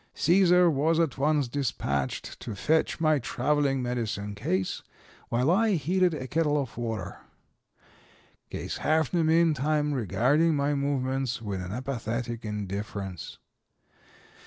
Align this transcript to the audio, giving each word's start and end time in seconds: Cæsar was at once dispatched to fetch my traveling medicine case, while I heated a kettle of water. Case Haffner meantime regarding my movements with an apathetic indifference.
Cæsar 0.15 0.71
was 0.71 0.97
at 0.99 1.19
once 1.19 1.47
dispatched 1.47 2.39
to 2.39 2.55
fetch 2.55 2.99
my 2.99 3.19
traveling 3.19 3.83
medicine 3.83 4.33
case, 4.33 4.81
while 5.29 5.51
I 5.51 5.75
heated 5.75 6.15
a 6.15 6.25
kettle 6.25 6.59
of 6.59 6.75
water. 6.75 7.19
Case 8.49 8.79
Haffner 8.79 9.23
meantime 9.23 9.93
regarding 9.93 10.55
my 10.55 10.73
movements 10.73 11.39
with 11.39 11.61
an 11.61 11.71
apathetic 11.71 12.43
indifference. 12.43 13.37